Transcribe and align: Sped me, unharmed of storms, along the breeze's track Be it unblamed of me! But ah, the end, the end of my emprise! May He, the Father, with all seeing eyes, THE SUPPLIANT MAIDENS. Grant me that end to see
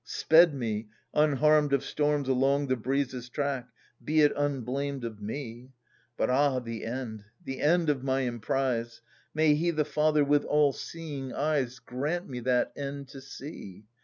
Sped 0.03 0.55
me, 0.55 0.87
unharmed 1.13 1.73
of 1.73 1.85
storms, 1.85 2.27
along 2.27 2.65
the 2.65 2.75
breeze's 2.75 3.29
track 3.29 3.69
Be 4.03 4.21
it 4.21 4.33
unblamed 4.35 5.05
of 5.05 5.21
me! 5.21 5.73
But 6.17 6.27
ah, 6.31 6.57
the 6.57 6.85
end, 6.85 7.23
the 7.45 7.59
end 7.61 7.87
of 7.87 8.01
my 8.03 8.21
emprise! 8.21 9.03
May 9.35 9.53
He, 9.53 9.69
the 9.69 9.85
Father, 9.85 10.23
with 10.25 10.43
all 10.43 10.73
seeing 10.73 11.31
eyes, 11.33 11.33
THE 11.33 11.33
SUPPLIANT 11.33 11.49
MAIDENS. 11.51 12.01
Grant 12.25 12.29
me 12.29 12.39
that 12.39 12.71
end 12.75 13.07
to 13.09 13.21
see 13.21 13.85